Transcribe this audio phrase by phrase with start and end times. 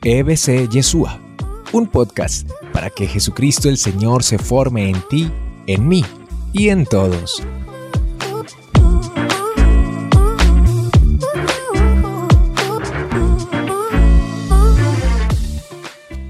[0.00, 1.18] EBC Yeshua,
[1.72, 5.28] un podcast para que Jesucristo el Señor se forme en ti,
[5.66, 6.04] en mí
[6.52, 7.42] y en todos.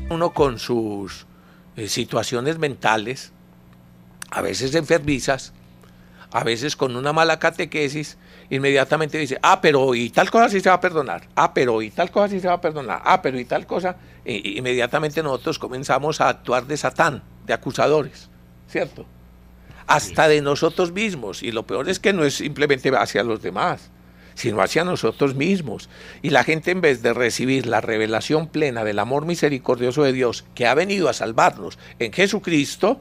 [0.08, 1.26] Uno con sus
[1.76, 3.32] eh, situaciones mentales,
[4.30, 5.52] a veces enfermizas,
[6.32, 8.18] a veces con una mala catequesis,
[8.50, 11.90] inmediatamente dice, ah, pero y tal cosa sí se va a perdonar, ah, pero y
[11.90, 15.58] tal cosa sí se va a perdonar, ah, pero y tal cosa, e, inmediatamente nosotros
[15.58, 18.28] comenzamos a actuar de Satán, de acusadores,
[18.68, 19.06] ¿cierto?
[19.86, 23.90] Hasta de nosotros mismos, y lo peor es que no es simplemente hacia los demás,
[24.34, 25.88] sino hacia nosotros mismos.
[26.22, 30.44] Y la gente en vez de recibir la revelación plena del amor misericordioso de Dios
[30.54, 33.00] que ha venido a salvarnos en Jesucristo,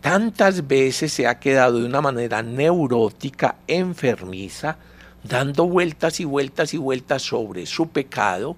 [0.00, 4.78] tantas veces se ha quedado de una manera neurótica, enfermiza,
[5.24, 8.56] dando vueltas y vueltas y vueltas sobre su pecado,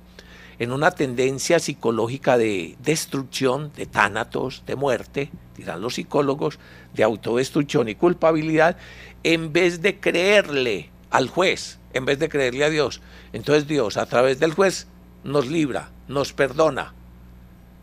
[0.59, 6.59] en una tendencia psicológica de destrucción, de tánatos, de muerte, dirán los psicólogos,
[6.95, 8.77] de autodestrucción y culpabilidad,
[9.23, 13.01] en vez de creerle al juez, en vez de creerle a Dios.
[13.33, 14.89] Entonces Dios, a través del juez,
[15.23, 16.95] nos libra, nos perdona,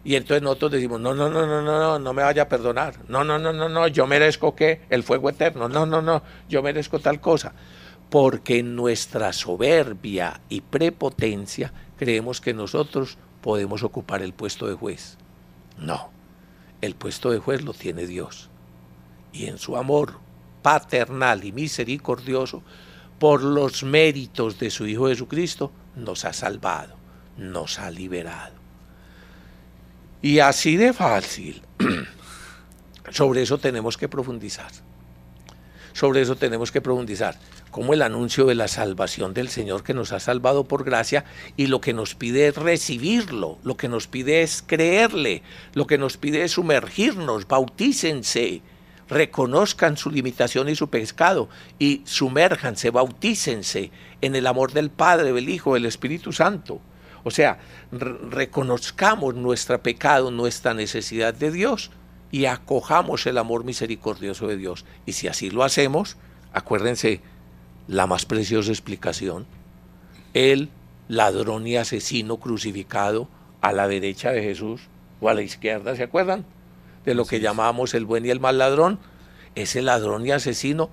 [0.06, 3.00] y entonces nosotros decimos, no, no, no, no, no, no, no me vaya a perdonar.
[3.08, 5.67] No, no, no, no, no, yo merezco que el fuego eterno.
[5.67, 7.53] No, no, no, yo merezco tal cosa.
[8.11, 15.17] Porque en nuestra soberbia y prepotencia creemos que nosotros podemos ocupar el puesto de juez.
[15.80, 16.11] No,
[16.81, 18.52] el puesto de juez lo tiene Dios.
[19.33, 20.20] Y en su amor
[20.61, 22.61] paternal y misericordioso,
[23.17, 26.95] por los méritos de su Hijo Jesucristo, nos ha salvado,
[27.38, 28.64] nos ha liberado.
[30.21, 31.61] Y así de fácil.
[33.11, 34.71] Sobre eso tenemos que profundizar.
[35.94, 37.39] Sobre eso tenemos que profundizar.
[37.71, 41.23] Como el anuncio de la salvación del Señor que nos ha salvado por gracia
[41.55, 45.41] y lo que nos pide es recibirlo, lo que nos pide es creerle,
[45.73, 48.61] lo que nos pide es sumergirnos, bautícense,
[49.08, 51.47] reconozcan su limitación y su pecado
[51.80, 56.82] y sumérjanse, bautícense en el amor del Padre, del Hijo, del Espíritu Santo.
[57.25, 57.58] O sea,
[57.91, 61.89] reconozcamos nuestro pecado, nuestra necesidad de Dios
[62.30, 64.86] y acojamos el amor misericordioso de Dios.
[65.08, 66.17] Y si así lo hacemos,
[66.53, 67.21] acuérdense,
[67.87, 69.47] la más preciosa explicación,
[70.35, 70.69] el
[71.08, 73.27] ladrón y asesino crucificado
[73.59, 74.81] a la derecha de Jesús
[75.19, 76.45] o a la izquierda, ¿se acuerdan?
[77.05, 78.99] De lo que llamamos el buen y el mal ladrón,
[79.55, 80.91] ese ladrón y asesino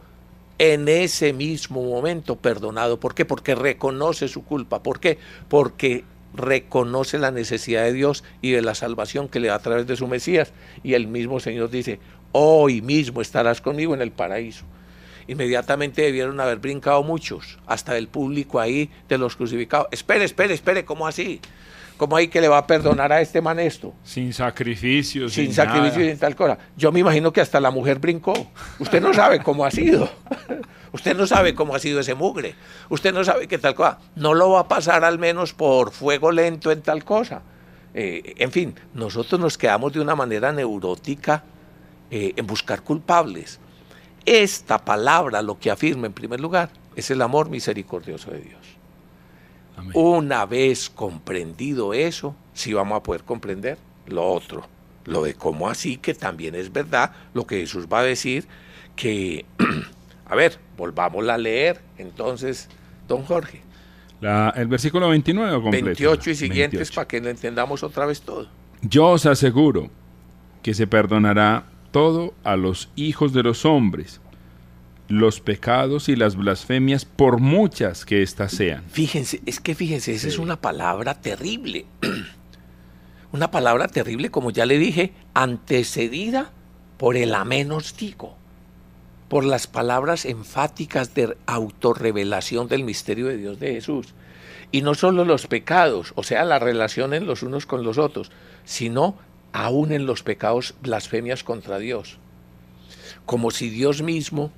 [0.56, 3.00] en ese mismo momento perdonado.
[3.00, 3.26] ¿Por qué?
[3.26, 4.82] Porque reconoce su culpa.
[4.82, 5.19] ¿Por qué?
[5.48, 6.04] Porque
[6.34, 9.97] reconoce la necesidad de Dios y de la salvación que le da a través de
[9.97, 10.53] su Mesías.
[10.82, 12.00] Y el mismo Señor dice,
[12.32, 14.65] hoy mismo estarás conmigo en el paraíso.
[15.28, 19.88] Inmediatamente debieron haber brincado muchos, hasta el público ahí de los crucificados.
[19.92, 21.41] Espere, espere, espere, ¿cómo así?
[21.97, 23.94] ¿Cómo hay que le va a perdonar a este man esto?
[24.03, 26.58] Sin sacrificio, sin, sin sacrificio, sin tal cosa.
[26.76, 28.34] Yo me imagino que hasta la mujer brincó.
[28.78, 30.10] Usted no sabe cómo ha sido.
[30.92, 32.54] Usted no sabe cómo ha sido ese mugre.
[32.91, 33.98] Usted no sabe qué tal cosa.
[34.14, 37.42] No lo va a pasar al menos por fuego lento en tal cosa.
[37.94, 41.44] Eh, en fin, nosotros nos quedamos de una manera neurótica
[42.10, 43.59] eh, en buscar culpables.
[44.24, 48.60] Esta palabra lo que afirma en primer lugar es el amor misericordioso de Dios.
[49.94, 54.66] Una vez comprendido eso, sí vamos a poder comprender lo otro,
[55.05, 58.47] lo de cómo así, que también es verdad lo que Jesús va a decir,
[58.97, 59.44] que
[60.33, 62.66] A ver, volvamos a leer entonces,
[63.06, 63.60] don Jorge.
[64.55, 65.84] el versículo 29 completo.
[65.84, 68.49] 28 y siguientes para que lo entendamos otra vez todo.
[68.81, 69.91] Yo os aseguro
[70.62, 74.22] que se perdonará todo a los hijos de los hombres,
[75.12, 78.83] los pecados y las blasfemias, por muchas que éstas sean.
[78.89, 81.84] Fíjense, es que fíjense, esa es una palabra terrible.
[83.33, 86.51] una palabra terrible, como ya le dije, antecedida
[86.97, 88.37] por el amenos digo
[89.28, 94.15] por las palabras enfáticas de autorrevelación del misterio de Dios de Jesús.
[94.72, 98.31] Y no solo los pecados, o sea, la relación en los unos con los otros,
[98.65, 99.16] sino
[99.53, 102.19] aún en los pecados blasfemias contra Dios.
[103.25, 104.53] Como si Dios mismo,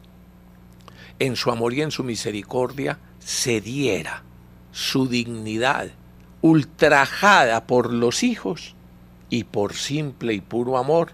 [1.19, 4.23] en su amor y en su misericordia, cediera
[4.73, 5.91] su dignidad,
[6.41, 8.75] ultrajada por los hijos,
[9.31, 11.13] y por simple y puro amor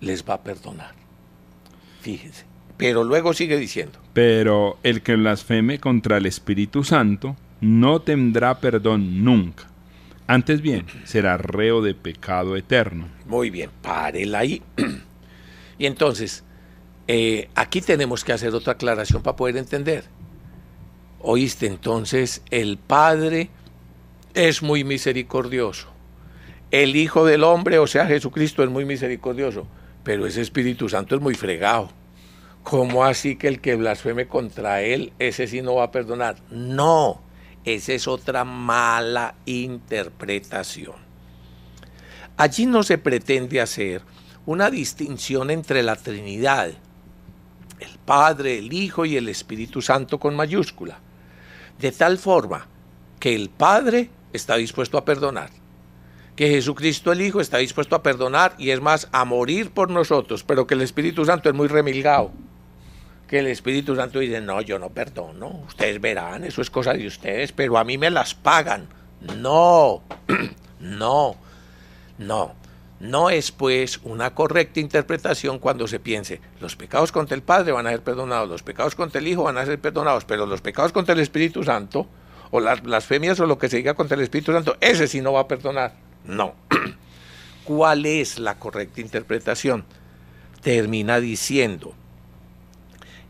[0.00, 0.92] les va a perdonar.
[2.00, 2.44] Fíjense.
[2.76, 3.98] Pero luego sigue diciendo.
[4.14, 9.68] Pero el que blasfeme contra el Espíritu Santo no tendrá perdón nunca.
[10.26, 13.08] Antes bien, será reo de pecado eterno.
[13.26, 14.62] Muy bien, párela ahí.
[15.78, 16.44] y entonces,
[17.08, 20.04] eh, aquí tenemos que hacer otra aclaración para poder entender.
[21.20, 23.50] Oíste, entonces el Padre
[24.34, 25.88] es muy misericordioso.
[26.70, 29.66] El Hijo del Hombre, o sea, Jesucristo, es muy misericordioso,
[30.04, 31.90] pero ese Espíritu Santo es muy fregado.
[32.62, 36.36] ¿Cómo así que el que blasfeme contra él, ese sí no va a perdonar?
[36.50, 37.20] No,
[37.64, 40.96] esa es otra mala interpretación.
[42.36, 44.02] Allí no se pretende hacer
[44.46, 46.70] una distinción entre la Trinidad,
[48.10, 50.98] Padre, el Hijo y el Espíritu Santo con mayúscula,
[51.78, 52.66] de tal forma
[53.20, 55.50] que el Padre está dispuesto a perdonar,
[56.34, 60.42] que Jesucristo el Hijo está dispuesto a perdonar y es más, a morir por nosotros,
[60.42, 62.32] pero que el Espíritu Santo es muy remilgado,
[63.28, 67.06] que el Espíritu Santo dice, no, yo no perdono, ustedes verán, eso es cosa de
[67.06, 68.88] ustedes, pero a mí me las pagan.
[69.38, 70.02] No,
[70.80, 71.36] no,
[72.18, 72.54] no.
[73.00, 77.86] No es pues una correcta interpretación cuando se piense, los pecados contra el Padre van
[77.86, 80.92] a ser perdonados, los pecados contra el Hijo van a ser perdonados, pero los pecados
[80.92, 82.06] contra el Espíritu Santo,
[82.50, 85.32] o las blasfemias o lo que se diga contra el Espíritu Santo, ese sí no
[85.32, 85.94] va a perdonar.
[86.26, 86.54] No.
[87.64, 89.84] ¿Cuál es la correcta interpretación?
[90.60, 91.94] Termina diciendo,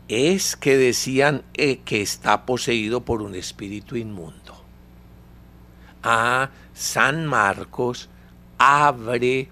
[0.09, 4.61] es que decían eh, que está poseído por un espíritu inmundo.
[6.03, 8.09] Ah, San Marcos
[8.57, 9.49] abre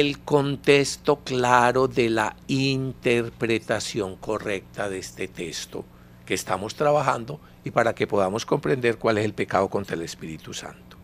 [0.00, 5.84] el contexto claro de la interpretación correcta de este texto
[6.26, 10.52] que estamos trabajando y para que podamos comprender cuál es el pecado contra el Espíritu
[10.52, 10.96] Santo.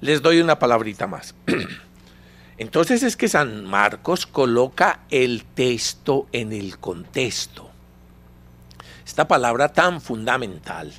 [0.00, 1.36] Les doy una palabrita más.
[2.58, 7.70] Entonces es que San Marcos coloca el texto en el contexto.
[9.06, 10.92] Esta palabra tan fundamental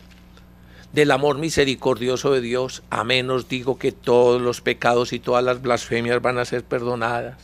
[0.96, 5.62] del amor misericordioso de Dios, a menos digo que todos los pecados y todas las
[5.62, 7.36] blasfemias van a ser perdonadas.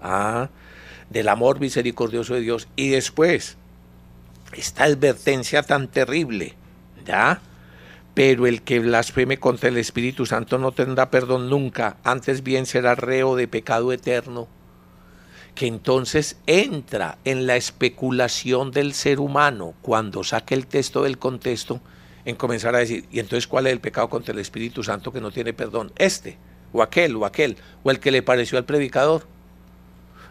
[0.00, 0.50] Ah,
[1.08, 2.66] del amor misericordioso de Dios.
[2.74, 3.56] Y después,
[4.52, 6.56] esta advertencia tan terrible,
[7.06, 7.40] ¿ya?
[8.14, 12.96] Pero el que blasfeme contra el Espíritu Santo no tendrá perdón nunca, antes bien será
[12.96, 14.48] reo de pecado eterno.
[15.54, 21.80] Que entonces entra en la especulación del ser humano cuando saque el texto del contexto
[22.24, 25.20] en comenzar a decir, ¿y entonces cuál es el pecado contra el Espíritu Santo que
[25.20, 25.92] no tiene perdón?
[25.96, 26.36] Este,
[26.72, 29.26] o aquel, o aquel, o el que le pareció al predicador.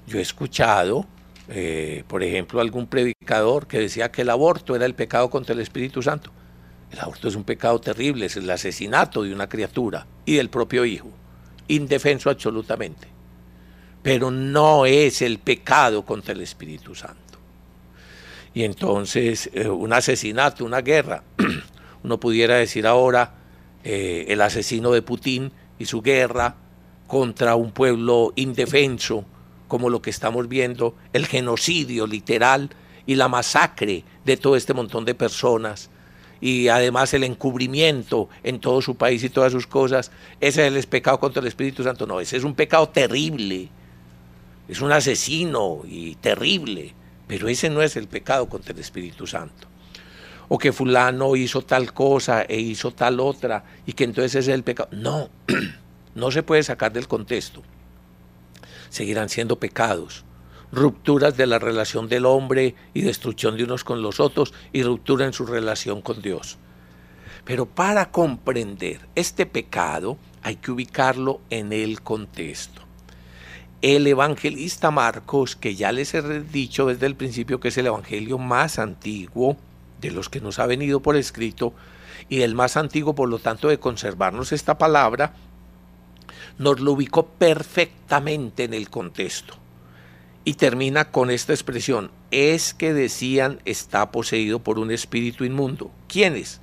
[0.08, 1.06] Yo he escuchado,
[1.50, 5.60] eh, por ejemplo, algún predicador que decía que el aborto era el pecado contra el
[5.60, 6.32] Espíritu Santo.
[6.92, 10.86] El aborto es un pecado terrible, es el asesinato de una criatura y del propio
[10.86, 11.10] hijo,
[11.68, 13.08] indefenso absolutamente.
[14.02, 17.22] Pero no es el pecado contra el Espíritu Santo.
[18.54, 21.24] Y entonces eh, un asesinato, una guerra,
[22.04, 23.34] uno pudiera decir ahora
[23.84, 26.56] eh, el asesino de Putin y su guerra
[27.08, 29.26] contra un pueblo indefenso,
[29.68, 32.70] como lo que estamos viendo, el genocidio literal
[33.06, 35.90] y la masacre de todo este montón de personas.
[36.40, 40.88] Y además el encubrimiento en todo su país y todas sus cosas, ese es el
[40.90, 42.08] pecado contra el Espíritu Santo.
[42.08, 43.70] No, ese es un pecado terrible,
[44.68, 46.96] es un asesino y terrible,
[47.28, 49.71] pero ese no es el pecado contra el Espíritu Santo
[50.54, 54.56] o que fulano hizo tal cosa e hizo tal otra y que entonces ese es
[54.56, 54.90] el pecado.
[54.92, 55.30] No,
[56.16, 57.64] no se puede sacar del contexto.
[58.90, 60.26] Seguirán siendo pecados,
[60.70, 65.26] rupturas de la relación del hombre y destrucción de unos con los otros y ruptura
[65.26, 66.58] en su relación con Dios.
[67.46, 72.82] Pero para comprender este pecado hay que ubicarlo en el contexto.
[73.82, 78.38] El evangelista Marcos, que ya les he dicho desde el principio que es el evangelio
[78.38, 79.56] más antiguo,
[80.02, 81.74] de los que nos ha venido por escrito
[82.30, 85.34] y el más antiguo, por lo tanto, de conservarnos esta palabra,
[86.58, 89.56] nos lo ubicó perfectamente en el contexto.
[90.44, 95.92] Y termina con esta expresión, es que decían está poseído por un espíritu inmundo.
[96.08, 96.62] ¿Quiénes?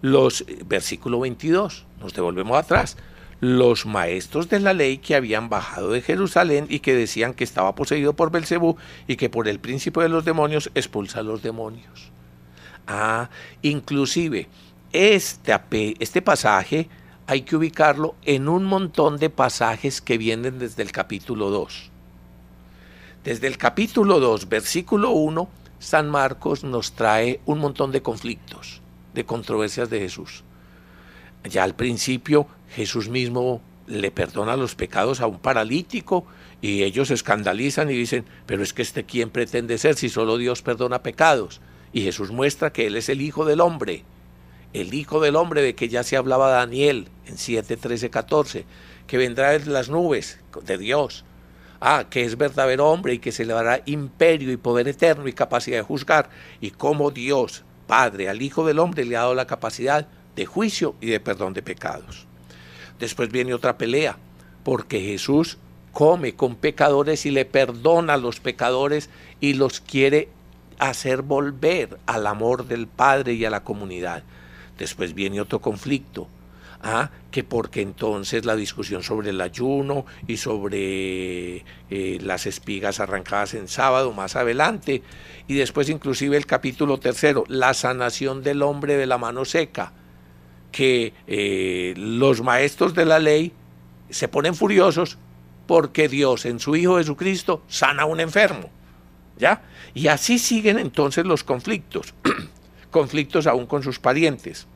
[0.00, 2.96] Los, versículo 22, nos devolvemos atrás,
[3.40, 7.74] los maestros de la ley que habían bajado de Jerusalén y que decían que estaba
[7.74, 8.76] poseído por Belcebú
[9.08, 12.12] y que por el príncipe de los demonios expulsa a los demonios.
[12.86, 13.30] Ah,
[13.62, 14.48] inclusive
[14.92, 15.60] este,
[15.98, 16.88] este pasaje
[17.26, 21.90] hay que ubicarlo en un montón de pasajes que vienen desde el capítulo 2.
[23.24, 25.48] Desde el capítulo 2, versículo 1,
[25.80, 28.80] San Marcos nos trae un montón de conflictos,
[29.14, 30.44] de controversias de Jesús.
[31.42, 36.26] Ya al principio Jesús mismo le perdona los pecados a un paralítico
[36.60, 40.38] y ellos se escandalizan y dicen, pero es que este quién pretende ser si solo
[40.38, 41.60] Dios perdona pecados.
[41.92, 44.04] Y Jesús muestra que Él es el Hijo del Hombre,
[44.72, 48.64] el Hijo del Hombre de que ya se hablaba Daniel en 7, 13, 14,
[49.06, 51.24] que vendrá de las nubes de Dios.
[51.80, 55.32] Ah, que es verdadero hombre y que se le dará imperio y poder eterno y
[55.34, 56.30] capacidad de juzgar.
[56.60, 60.94] Y como Dios, Padre, al Hijo del Hombre le ha dado la capacidad de juicio
[61.00, 62.26] y de perdón de pecados.
[62.98, 64.18] Después viene otra pelea,
[64.64, 65.58] porque Jesús
[65.92, 70.28] come con pecadores y le perdona a los pecadores y los quiere
[70.78, 74.22] hacer volver al amor del Padre y a la comunidad.
[74.78, 76.28] Después viene otro conflicto,
[76.82, 77.10] ¿ah?
[77.30, 83.68] que porque entonces la discusión sobre el ayuno y sobre eh, las espigas arrancadas en
[83.68, 85.02] sábado más adelante,
[85.48, 89.92] y después inclusive el capítulo tercero, la sanación del hombre de la mano seca,
[90.72, 93.52] que eh, los maestros de la ley
[94.10, 95.18] se ponen furiosos
[95.66, 98.70] porque Dios en su Hijo Jesucristo sana a un enfermo.
[99.38, 99.62] ¿Ya?
[99.94, 102.14] Y así siguen entonces los conflictos.
[102.90, 104.66] conflictos aún con sus parientes,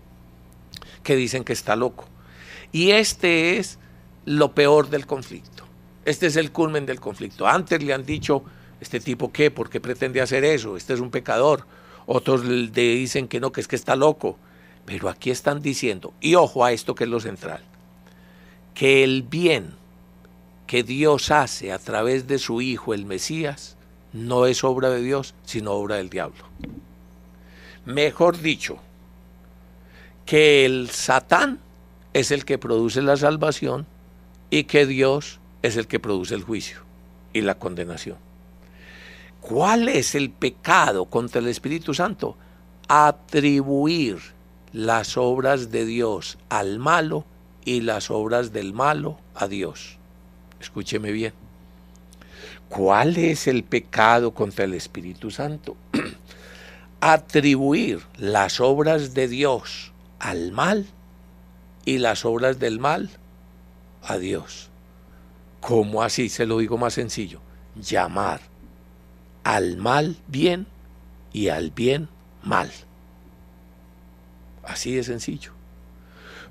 [1.02, 2.06] que dicen que está loco.
[2.72, 3.78] Y este es
[4.26, 5.64] lo peor del conflicto.
[6.04, 7.46] Este es el culmen del conflicto.
[7.46, 8.44] Antes le han dicho,
[8.80, 10.76] este tipo qué, ¿por qué pretende hacer eso?
[10.76, 11.66] Este es un pecador.
[12.06, 14.38] Otros le dicen que no, que es que está loco.
[14.84, 17.62] Pero aquí están diciendo, y ojo a esto que es lo central,
[18.74, 19.74] que el bien
[20.66, 23.76] que Dios hace a través de su Hijo, el Mesías,
[24.12, 26.44] no es obra de Dios, sino obra del diablo.
[27.84, 28.78] Mejor dicho,
[30.26, 31.58] que el Satán
[32.12, 33.86] es el que produce la salvación
[34.48, 36.80] y que Dios es el que produce el juicio
[37.32, 38.16] y la condenación.
[39.40, 42.36] ¿Cuál es el pecado contra el Espíritu Santo?
[42.88, 44.18] Atribuir
[44.72, 47.24] las obras de Dios al malo
[47.64, 49.98] y las obras del malo a Dios.
[50.60, 51.32] Escúcheme bien.
[52.68, 55.76] ¿Cuál es el pecado contra el Espíritu Santo?
[57.00, 60.86] Atribuir las obras de Dios al mal
[61.84, 63.10] y las obras del mal
[64.02, 64.70] a Dios.
[65.60, 66.28] ¿Cómo así?
[66.28, 67.40] Se lo digo más sencillo.
[67.74, 68.40] Llamar
[69.44, 70.66] al mal bien
[71.32, 72.08] y al bien
[72.42, 72.70] mal.
[74.62, 75.52] Así de sencillo.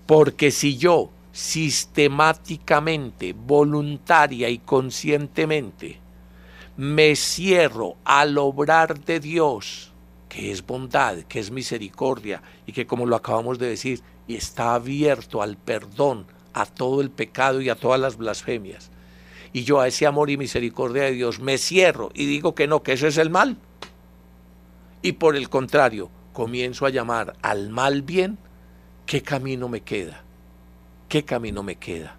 [0.06, 6.00] Porque si yo sistemáticamente, voluntaria y conscientemente
[6.80, 9.92] me cierro al obrar de Dios,
[10.30, 15.42] que es bondad, que es misericordia y que como lo acabamos de decir, está abierto
[15.42, 18.92] al perdón, a todo el pecado y a todas las blasfemias.
[19.52, 22.82] Y yo a ese amor y misericordia de Dios me cierro y digo que no,
[22.82, 23.58] que eso es el mal.
[25.02, 28.38] Y por el contrario, comienzo a llamar al mal bien,
[29.06, 30.24] ¿qué camino me queda?
[31.10, 32.16] ¿Qué camino me queda?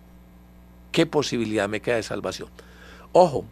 [0.90, 2.48] ¿Qué posibilidad me queda de salvación?
[3.12, 3.44] Ojo,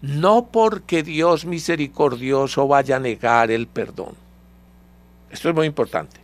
[0.00, 4.14] no porque Dios misericordioso vaya a negar el perdón.
[5.30, 6.20] Esto es muy importante.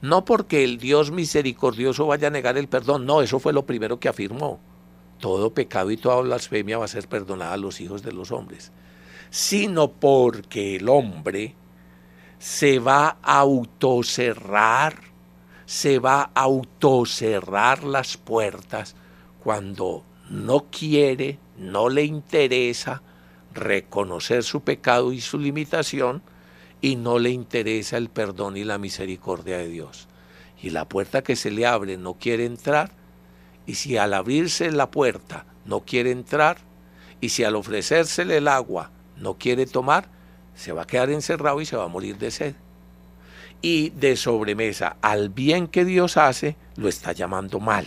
[0.00, 3.04] No porque el Dios misericordioso vaya a negar el perdón.
[3.04, 4.58] No, eso fue lo primero que afirmó.
[5.20, 8.72] Todo pecado y toda blasfemia va a ser perdonada a los hijos de los hombres.
[9.30, 11.54] Sino porque el hombre
[12.38, 15.05] se va a autocerrar
[15.66, 18.94] se va a autocerrar las puertas
[19.42, 23.02] cuando no quiere, no le interesa
[23.52, 26.22] reconocer su pecado y su limitación
[26.80, 30.08] y no le interesa el perdón y la misericordia de Dios.
[30.62, 32.92] Y la puerta que se le abre no quiere entrar,
[33.66, 36.58] y si al abrirse la puerta no quiere entrar,
[37.20, 40.08] y si al ofrecérsele el agua no quiere tomar,
[40.54, 42.54] se va a quedar encerrado y se va a morir de sed
[43.62, 47.86] y de sobremesa al bien que Dios hace, lo está llamando mal.